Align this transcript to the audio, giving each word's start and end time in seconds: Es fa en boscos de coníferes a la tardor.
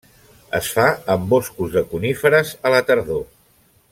Es 0.59 0.69
fa 0.77 0.85
en 1.15 1.27
boscos 1.33 1.77
de 1.77 1.85
coníferes 1.93 2.57
a 2.71 2.75
la 2.77 2.83
tardor. 2.91 3.25